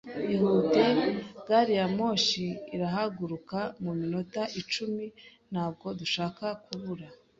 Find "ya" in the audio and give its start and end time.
1.79-1.87